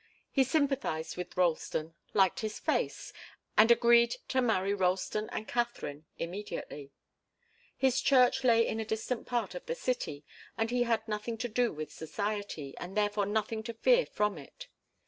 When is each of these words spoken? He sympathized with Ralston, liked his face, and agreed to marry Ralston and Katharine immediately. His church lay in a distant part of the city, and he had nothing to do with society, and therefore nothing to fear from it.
He 0.31 0.43
sympathized 0.43 1.15
with 1.15 1.37
Ralston, 1.37 1.93
liked 2.15 2.39
his 2.39 2.57
face, 2.57 3.13
and 3.55 3.69
agreed 3.69 4.15
to 4.29 4.41
marry 4.41 4.73
Ralston 4.73 5.29
and 5.29 5.47
Katharine 5.47 6.07
immediately. 6.17 6.91
His 7.77 8.01
church 8.01 8.43
lay 8.43 8.65
in 8.65 8.79
a 8.79 8.83
distant 8.85 9.27
part 9.27 9.53
of 9.53 9.67
the 9.67 9.75
city, 9.75 10.25
and 10.57 10.71
he 10.71 10.81
had 10.85 11.07
nothing 11.07 11.37
to 11.37 11.47
do 11.47 11.71
with 11.71 11.93
society, 11.93 12.73
and 12.79 12.97
therefore 12.97 13.27
nothing 13.27 13.61
to 13.61 13.75
fear 13.75 14.07
from 14.07 14.39
it. 14.39 14.69